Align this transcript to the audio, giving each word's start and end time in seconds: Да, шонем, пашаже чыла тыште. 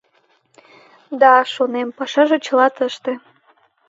Да, 1.21 1.33
шонем, 1.53 1.89
пашаже 1.97 2.37
чыла 2.45 2.67
тыште. 2.75 3.13